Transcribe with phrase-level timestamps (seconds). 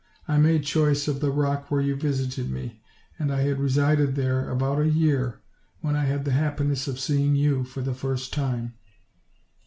[0.27, 2.81] I made choice of the rock where you visited me;
[3.19, 5.41] and I had resided there about a 3 ear
[5.81, 8.73] when I had the happiness of seeing you for the first time.